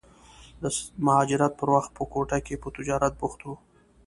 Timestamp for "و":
3.43-3.47